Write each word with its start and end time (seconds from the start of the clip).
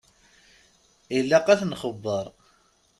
Ilaq 1.17 1.47
ad 1.49 1.59
ten-nxebbeṛ. 1.59 2.25